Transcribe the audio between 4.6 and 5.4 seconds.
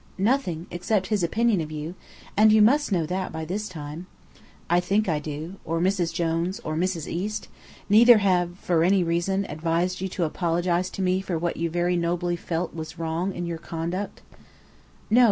"I think I